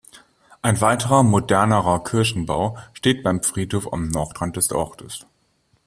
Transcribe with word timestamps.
Ein 0.63 0.81
weiterer, 0.81 1.21
moderner 1.21 1.99
Kirchenbau 2.03 2.75
steht 2.93 3.21
beim 3.21 3.43
Friedhof 3.43 3.93
am 3.93 4.07
Nordrand 4.07 4.57
des 4.57 4.71
Ortes. 4.71 5.27